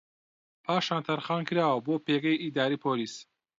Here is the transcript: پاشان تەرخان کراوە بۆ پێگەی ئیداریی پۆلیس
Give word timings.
پاشان 0.65 1.01
تەرخان 1.07 1.41
کراوە 1.47 1.77
بۆ 1.85 1.95
پێگەی 2.05 2.41
ئیداریی 2.43 2.81
پۆلیس 2.83 3.15